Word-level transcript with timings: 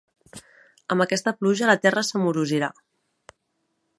Amb 0.95 1.05
aquesta 1.05 1.33
pluja 1.41 1.69
la 1.71 1.77
terra 1.85 2.05
s'amorosirà. 2.09 2.71